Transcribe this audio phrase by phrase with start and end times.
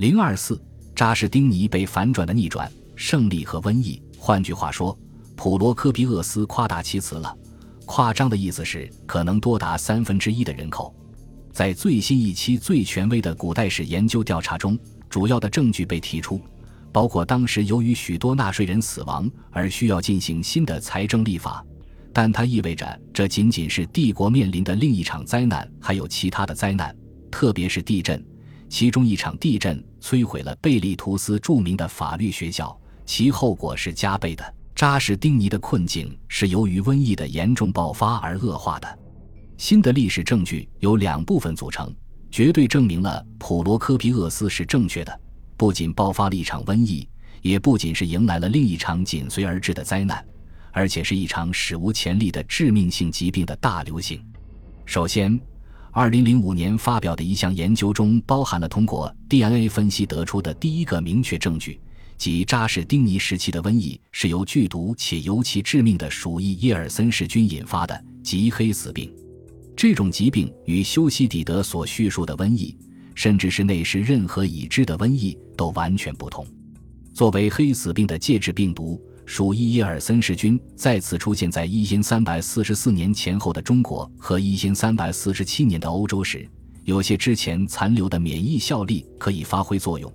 [0.00, 0.58] 零二四，
[0.96, 4.02] 扎什丁尼被反转的逆转、胜利和瘟疫。
[4.16, 4.98] 换句话说，
[5.36, 7.36] 普罗科皮厄斯夸大其词了。
[7.84, 10.96] 夸张的意思是可能多达三分之一的人口。
[11.52, 14.78] 在最新一期最权威的古代史研究调查中，
[15.10, 16.40] 主要的证据被提出，
[16.90, 21.62] 包括当时由于许多纳税人死亡而需要进行新的财政立法，
[22.10, 26.96] 但它意味着这仅仅是帝国面临的另一场灾难，还有其他的灾难，
[27.30, 28.24] 特别是地震。
[28.70, 34.54] 其中一场地震摧毁了贝利图斯著名的法律学校，其后果是加倍的。
[34.76, 38.98] 扎什丁尼的困境是由于瘟疫的严重爆发而恶化的。
[39.58, 41.92] 新的历史证据由两部分组成，
[42.30, 45.20] 绝对证明了普罗科皮厄斯是正确的。
[45.56, 47.06] 不仅爆发了一场瘟疫，
[47.42, 50.24] 也不仅是迎来了另一场紧随而至的灾难，
[50.70, 54.24] 而且是一场史无前例的致命性疾病的大流行。
[54.86, 55.38] 首先。
[55.92, 61.80] 二零零五年发表的一项研究中，包含了通过 DNA 分析得出的第一个明确证据，
[62.16, 69.12] 即扎什丁尼时期的瘟疫是由剧毒且尤其致命的鼠疫耶尔森氏菌引发的，即黑死病。
[69.76, 72.76] 这种疾病与修昔底德所叙述的瘟疫，
[73.16, 76.46] 甚至是那时任何已知的瘟疫都完全不同。
[77.12, 79.02] 作为黑死病的介质病毒。
[79.30, 86.44] 鼠疫耶尔森氏菌再次出现在一千三百四十四年前后的中国和一千三百四十七年的欧洲时，
[86.82, 90.12] 有些之前残留的免疫效力可以发挥作用，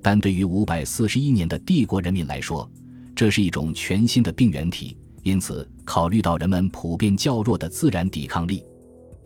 [0.00, 2.66] 但对于五百四十一年的帝国人民来说，
[3.14, 4.96] 这是一种全新的病原体。
[5.24, 8.64] 因此，考虑到人们普遍较弱的自然抵抗力，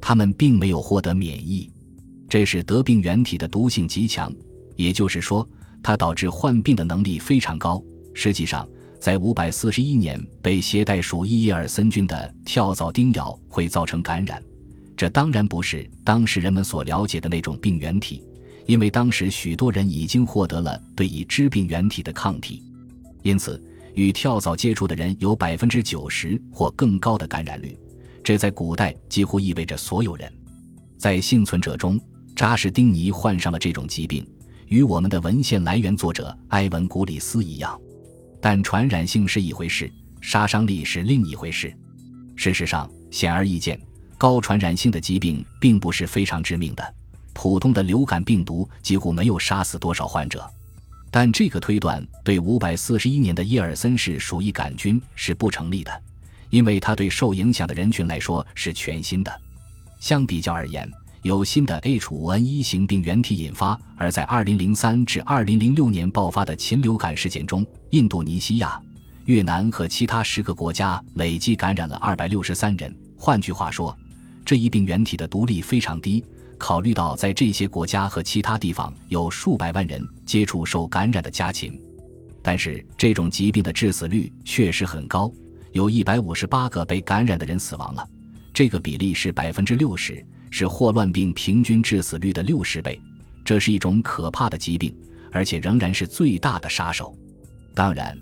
[0.01, 1.71] 他们并没有获得免疫，
[2.29, 4.35] 这使得病原体的毒性极强，
[4.75, 5.49] 也就是说，
[5.81, 7.81] 它导致患病的能力非常高。
[8.13, 8.69] 实际上，
[9.01, 14.43] 在五百四十一年，被携带鼠疫耶尔森菌的跳蚤叮咬会造成感染，
[14.97, 18.25] 这当然不是当时人们所了解的那种病原体，
[18.67, 22.65] 因为当时许多人已经获得了对已知病原体的抗体，
[23.23, 23.63] 因此
[23.95, 27.79] 与跳蚤接触的人有百分之九十或更高的感染率，
[28.25, 30.31] 这在古代几乎意味着所有人。
[30.99, 32.01] 在幸存者中，
[32.35, 34.27] 扎什丁尼患上了这种疾病，
[34.67, 37.81] 与我们的文献来源作者埃文·古里斯一样。
[38.41, 39.91] 但传染性是一回事，
[40.21, 41.75] 杀伤力是另一回事。
[42.37, 43.81] 事实上，显而易见，
[44.17, 46.95] 高传染性的疾病并不是非常致命的。
[47.33, 50.49] 普通的流感病毒几乎没有杀死多少患者。
[51.11, 56.03] 但这个推断对五百四十一年的耶尔森氏鼠疫杆菌是不成立的，
[56.51, 59.41] 因为它对受影响的人群来说是全新的。
[60.01, 60.89] 相比较而言。
[61.29, 68.81] 由新的 H5N1 型病原体引发，而在2003至2006年爆发的禽流感事件中，印度尼西亚、
[69.27, 72.97] 越南和其他十个国家累计感染了263人。
[73.15, 73.95] 换句话说，
[74.43, 76.25] 这一病原体的毒力非常低。
[76.57, 81.79] 考虑到在这些国家和其他地方有数百万人接触受感染的家禽，
[82.43, 85.31] 但是这种疾病的致死率确实很高，
[85.73, 88.09] 有一百五十八个被感染的人死亡了，
[88.59, 90.27] 这个比例是百分之六十。
[90.51, 93.01] 是霍乱病平均致死率的六十倍，
[93.45, 94.93] 这是一种可怕的疾病，
[95.31, 97.17] 而且仍然是最大的杀手。
[97.73, 98.19] 当然，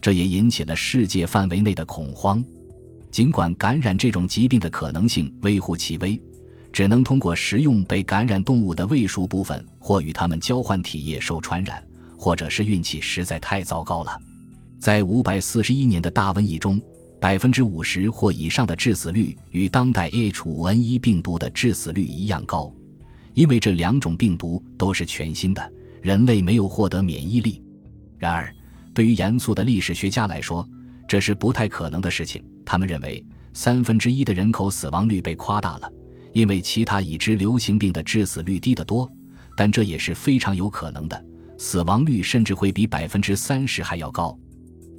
[0.00, 2.40] 这也引起了世界范围内的恐慌。
[3.10, 6.20] 尽管感染这种疾病的可能性微乎其微，
[6.72, 11.84] 只能通过食用被感染动物的未熟部分，或与它们交换体液受传染，
[12.16, 14.16] 或者是运气实在太糟糕了。
[14.78, 16.80] 在五百四十一年的大瘟疫中。
[17.20, 22.72] 百分之五十或以上的致死率与当代 H5N1 病毒的致死率一样高，
[23.34, 27.62] 因为这两种病毒都是全新的，人类没有获得免疫力。
[28.18, 28.50] 然而，
[28.94, 30.66] 对于严肃的历史学家来说，
[31.06, 32.42] 这是不太可能的事情。
[32.64, 35.92] 他们认为三分之一的人口死亡率被夸大了，
[36.32, 39.10] 因为其他已知流行病的致死率低得多。
[39.54, 41.22] 但这也是非常有可能的，
[41.58, 44.38] 死亡率甚至会比百分之三十还要高。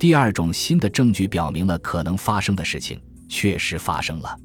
[0.02, 4.36] 第二种新的证据表明了可能发生的事情确实发生了。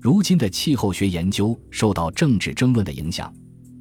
[0.00, 3.30] 如今的气候学研究受到政治争论的影响，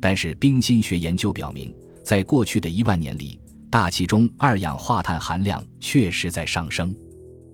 [0.02, 1.74] 但是冰心学研究表明，
[2.04, 3.40] 在过去的一万年里，
[3.72, 6.94] 大气中二氧化碳含量确实在上升。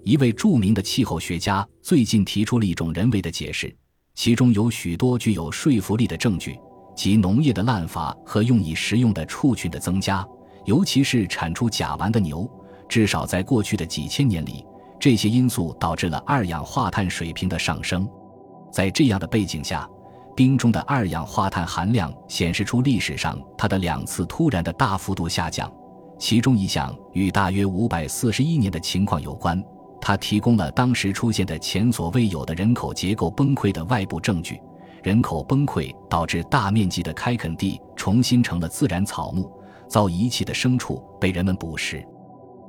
[0.03, 3.71] 一位著名的气候学家最近提出了一种人为的解释，
[4.15, 6.57] 其中有许多具有说服力的证据，
[6.95, 10.27] 即农业的滥伐和用以食用的畜群的增加，
[10.65, 12.49] 尤其是产出甲烷的牛。
[12.89, 14.65] 至少在过去的几千年里，
[15.00, 18.09] 这些因素导致了二氧化碳水平的上升。
[18.71, 19.88] 在这样的背景下，
[20.36, 25.71] 冰中的二氧化碳含量显示出历史上它的两次突然的大幅度下降。
[26.18, 29.63] 其中一项与大约五百四十一年的情况有关，
[30.01, 34.59] 它提供了当时出现的前所未有的人口结构崩溃的外部证据。
[35.03, 39.50] 人口崩溃导致大面积的开垦地重新成了自然草木。
[39.88, 42.06] 遭遗弃的牲畜被人们捕食。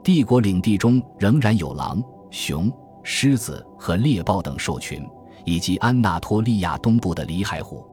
[0.02, 5.06] 帝国领地中仍然有狼、熊、狮子和猎豹等兽群，
[5.44, 7.86] 以及安纳托利亚东部的里海虎。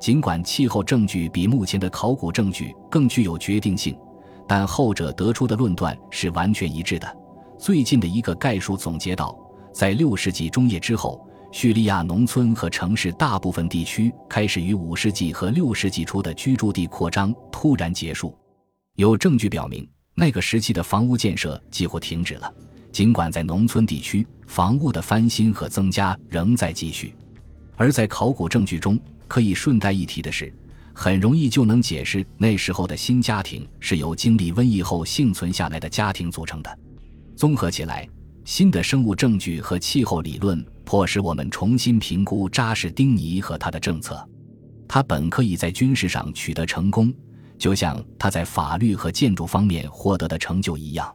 [0.00, 3.96] 尽管气候证据比目前的考古证据更具有决定性，
[4.46, 7.16] 但后者得出的论断是完全一致的。
[7.56, 9.38] 最近的一个概述总结道，
[9.72, 18.36] 在六世纪中叶之后，叙利亚农村和城市大部分地区开始于五世纪和六世纪初的居住地扩张突然结束。
[18.96, 19.88] 有证据表明。
[20.14, 22.52] 那个时期的房屋建设几乎停止了，
[22.92, 27.14] 尽管在农村地区，房屋的翻新和增加仍在继续。
[27.76, 30.52] 而在考古证据中，可以顺带一提的是，
[30.92, 36.78] 很容易就能解释那时候的新家庭是由经历瘟疫后幸存下来的家庭组成的。
[37.34, 38.08] 综合起来，
[38.44, 44.24] 新的生物证据和气候理论迫使我们重新评估扎什丁尼和他的政策。
[44.86, 47.12] 他本可以在军事上取得成功。
[47.58, 51.14] 就像他在法律和建筑方面获得的成就一样，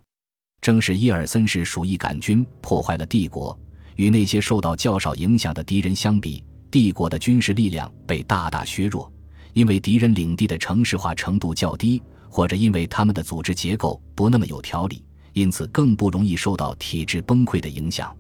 [0.62, 3.58] 正是伊尔森氏鼠疫杆菌破坏了帝国。
[3.96, 6.42] 与那些受到较少影响的敌人相比，
[6.72, 9.12] 帝国的军事力量被大大削弱，
[9.54, 15.04] 因为敌人领地的城市化程度较低，或者因为他们的组织结构不那么有条理，
[15.34, 18.16] 因此更不容易受到体制崩溃的影响。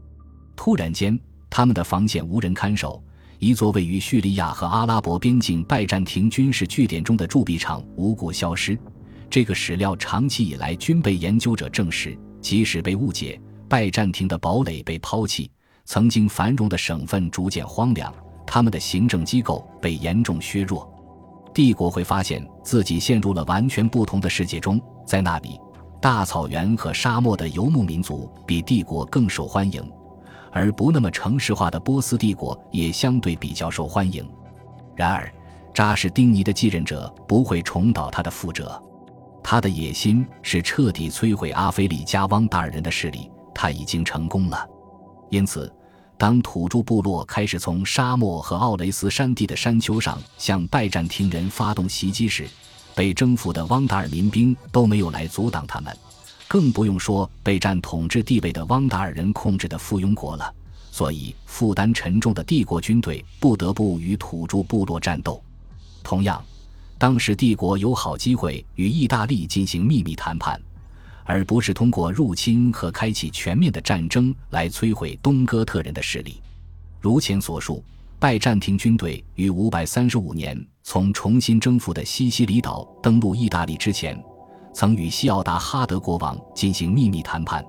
[0.55, 1.17] 突然间，
[1.49, 3.01] 他们的防线无人看守。
[3.39, 8.77] 一座位于叙利亚和阿拉伯边境拜占庭军事据点中的铸币厂无故消失，
[9.29, 12.17] 这个史料长期以来均被研究者证实。
[12.41, 13.39] 即使被误解，
[13.69, 15.49] 拜占庭的堡垒被抛弃，
[15.85, 18.13] 曾经繁荣的省份逐渐荒凉，
[18.45, 20.93] 他们的行政机构被严重削弱。
[21.53, 25.57] 帝国会发现自己陷入了完全不同的世界中，在那里，
[26.01, 29.81] 大草原和沙漠的游牧民族比帝国更受欢迎。
[30.51, 34.27] 而不那么城市化的波斯帝国也相对比较受欢迎。
[34.95, 35.31] 然而，
[35.73, 38.81] 扎什丁尼的继任者不会重蹈他的覆辙。
[39.41, 44.67] 他的野心是彻底摧毁阿非利加汪达尔人的势力，他已经成功了。
[45.29, 45.73] 因此，
[46.17, 52.47] 当土著部落开始从沙漠和奥雷斯山地的山丘上向拜占庭人发动袭击时，
[52.93, 55.95] 被征服的汪达尔民兵都没有来阻挡他们。
[56.49, 60.51] 更不用说被占统治地位的汪达尔人控制的附庸国了，
[60.91, 65.39] 所以负担沉重的帝国军队不得不与土著部落战斗。
[66.01, 66.43] 同样，
[66.97, 70.59] 当时帝国有好机会与意大利进行秘密谈判，
[71.23, 76.41] 而不是通过入侵和开启全面的战争来摧毁东哥特人的势力。
[76.99, 77.83] 如前所述，
[78.17, 84.19] 拜占庭军队于535年从重新征服的西西里岛登陆意大利之前。
[84.79, 87.61] 曾与西奥达哈德国王进行秘密谈判，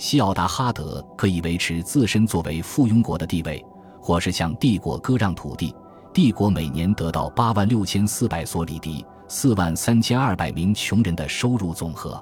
[0.00, 3.64] 西奥达哈德可以维持自身作为附庸国的地位，
[4.00, 5.72] 或是向帝国割让土地。
[6.12, 12.20] 帝国每年得到八万六千四百索里迪，四万三千二百名穷人的收入总和。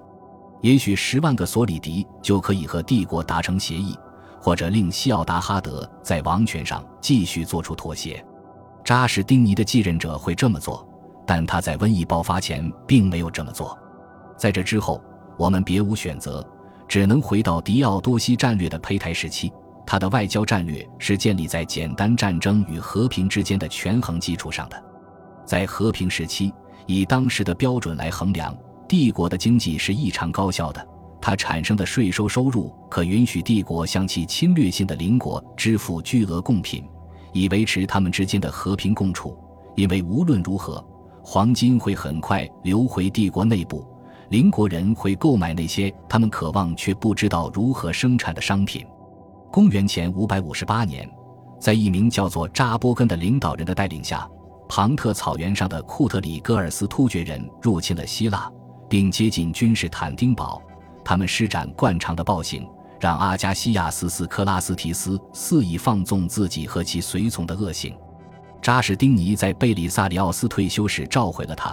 [0.61, 3.97] 也许十万个索里迪就可以和帝国达成协议，
[4.39, 8.23] 或者令西奥达哈德在王权上继续做出妥协。
[8.85, 10.87] 扎什丁尼的继任者会这么做，
[11.27, 13.79] 但他在瘟疫爆发前并没有这么做。
[14.37, 15.03] 在这之后，
[15.39, 16.47] 我们别无选择，
[16.89, 19.53] 只能回到迪奥多西战略的胚胎时期。
[19.87, 24.83] 他的外交战略是建立在简单战争与和平之间的权衡基础上的。
[25.45, 26.53] 在和平时期，
[26.87, 28.57] 以当时的标准来衡量，
[28.89, 30.89] 帝国的经济是异常高效的。
[31.21, 36.85] 它产生的税收收入可允许帝国向其侵略性的邻国支付巨额贡品，
[37.33, 39.37] 以维持他们之间的和平共处。
[39.75, 40.83] 因为无论如何，
[41.23, 43.87] 黄金会很快流回帝国内部。
[44.35, 48.85] 邻国人会购买那些他们渴望却不知道如何生产的商品。
[49.53, 51.09] 公元前五百五十八年，
[51.61, 54.29] 在一名叫做扎波根的领导人的带领下，
[54.69, 58.51] 庞特草原上的库特里戈尔斯突厥人入侵了希腊，
[58.89, 60.61] 并接近君士坦丁堡。
[61.05, 67.97] 他们施展惯常的暴行，让阿加西亚斯斯克拉斯提斯肆意放纵自己和其随从的恶行。
[68.61, 71.73] 扎什丁尼在贝里萨里奥斯退休时召回了他。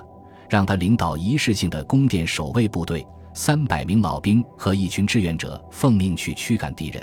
[0.51, 7.01] 让他领导仪式性的宫殿守卫部队，三百名老兵和一群志愿者奉命去驱赶敌人，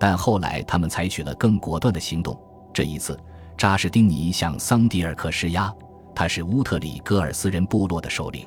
[0.00, 2.36] 但后来他们采取了更果断的行动。
[2.74, 3.16] 这一次，
[3.56, 5.72] 扎什丁尼向桑迪尔克施压，
[6.12, 8.44] 他是乌特里戈尔斯人部落的首领。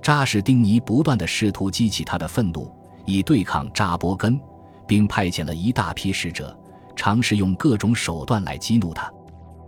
[0.00, 2.74] 扎什丁尼不断地试图激起他的愤怒，
[3.04, 4.40] 以对抗扎伯根，
[4.86, 6.58] 并派遣了一大批使者，
[6.96, 9.12] 尝试用各种手段来激怒他。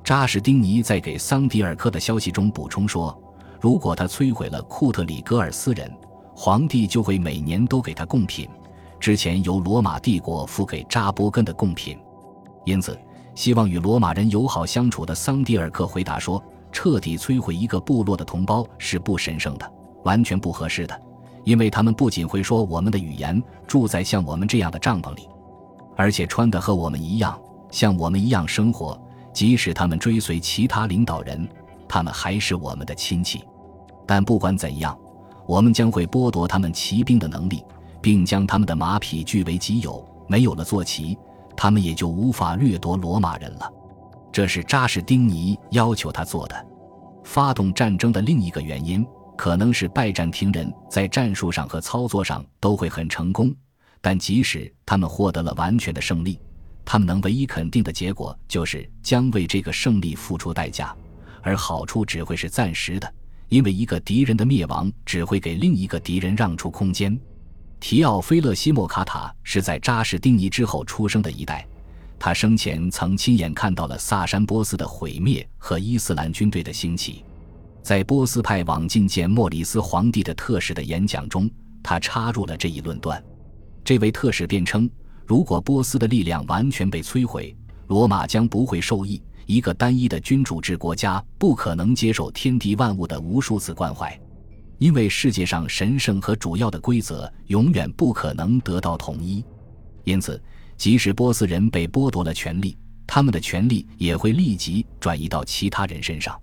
[0.03, 3.15] 扎什丁尼在给桑迪尔克的消息中补充说。
[3.61, 5.91] 如果他摧毁了库特里格尔斯人，
[6.35, 8.49] 皇帝就会每年都给他贡品，
[9.01, 11.99] 之前由罗马帝国付给扎波根的贡品。
[12.65, 12.99] 因此，
[13.35, 19.73] 希望与罗马人友好相处的桑迪尔克回答说：“彻底摧毁一个部落的同胞是不神圣的。
[20.05, 21.01] 完全不合适的，
[21.45, 25.29] 因为他们不仅会说我们的语言，住在像我们这样的帐篷里，
[25.97, 27.39] 而且穿的和我们一样，
[27.71, 29.01] 像我们一样生活。
[29.33, 31.47] 即使他们追随其他领导人，
[31.89, 33.45] 他们还是我们的亲戚。
[34.07, 34.99] 但不管怎样，
[35.47, 37.65] 我们将会剥夺他们骑兵的能力，
[38.01, 40.07] 并将他们的马匹据为己有。
[40.29, 41.17] 没有了坐骑，
[41.57, 43.73] 他们也就无法掠夺罗马人了。
[44.33, 46.67] 这是扎什丁尼要求他做的。
[47.23, 53.55] 发动战争的另一个原因，可能是拜占庭人在战术上和操作上都会很成功。
[54.01, 56.41] 但即使他们获得了完全的胜利，
[56.85, 60.93] 他们能唯一肯定的结果就是将为这个胜利付出代价，
[61.47, 63.15] 而好处只会是暂时的，
[63.49, 67.17] 因为一个敌人的灭亡只会给另一个敌人让出空间。
[67.79, 71.65] 提奥菲勒·西莫卡塔是在扎什丁尼之后出生的一代。
[72.19, 77.25] 他生前曾亲眼看到了萨珊波斯的毁灭和伊斯兰军队的兴起，
[77.81, 81.49] 在波斯派往觐见莫里斯皇帝的特使的演讲中，
[81.81, 83.23] 他插入了这一论断。
[83.85, 84.91] 这位特使辩称，
[85.25, 89.23] 如果波斯的力量完全被摧毁，罗马将不会受益。
[89.47, 94.21] 一个单一的君主制国家不可能接受天地万物的无数次关怀，
[94.79, 99.45] 因为世界上神圣和主要的规则永远不可能得到统一。
[100.05, 100.41] 因此。
[100.79, 102.77] 即使波斯人被剥夺了权力，
[103.07, 106.39] 他们的权力也会立即转移到其他人身上。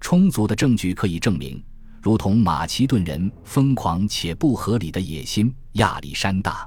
[0.00, 1.62] 充足的证据可以证明，
[2.00, 6.66] 如同马其顿人疯狂且不合理的野心，亚历山大，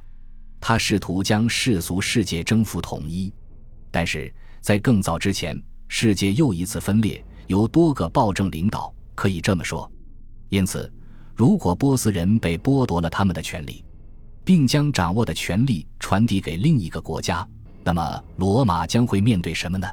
[0.61, 3.33] 他试图将世俗世界征服统一。
[3.89, 4.31] 但是
[4.61, 5.59] 在更早之前，
[5.91, 9.91] 世界又一次分裂，由多个暴政领导，可以这么说。
[10.47, 10.89] 因此，
[11.35, 13.83] 如果波斯人被剥夺了他们的权利，
[14.45, 17.45] 并将掌握的权力传递给另一个国家，
[17.83, 19.87] 那么罗马将会面对什么呢？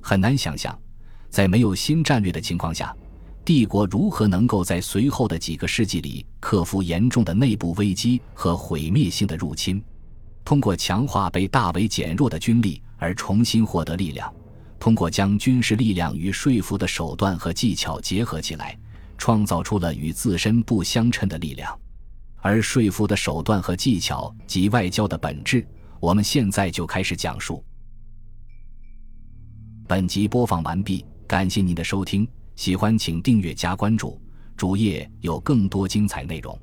[0.00, 0.76] 很难想象，
[1.28, 2.96] 在没有新战略的情况下，
[3.44, 9.82] 帝国如何能够在随后的几个世纪里克服严重的内部危机和毁灭性的入侵？
[10.44, 14.32] 通过强化被大为减弱的军力而重新获得力量，
[14.78, 18.78] 通过将军事力量与说服的手段和技巧结合起来，
[19.18, 21.76] 创造出了与自身不相称的力量。
[22.36, 25.66] 而说服的手段和技巧及外交的本质，
[25.98, 27.64] 我们现在就开始讲述。
[29.88, 34.20] 本集播放完毕，感谢您的收听，喜欢请订阅加关注，
[34.56, 36.56] 主页有更多精彩内容。